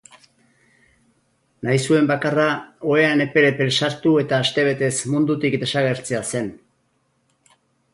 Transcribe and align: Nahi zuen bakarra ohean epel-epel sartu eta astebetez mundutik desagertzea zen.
Nahi 1.67 1.81
zuen 1.91 2.09
bakarra 2.13 2.47
ohean 2.95 3.23
epel-epel 3.29 3.71
sartu 3.77 4.17
eta 4.25 4.43
astebetez 4.47 4.93
mundutik 5.17 5.63
desagertzea 5.67 6.29
zen. 6.35 6.55